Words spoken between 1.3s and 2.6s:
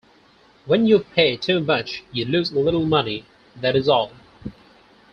too much, you lose a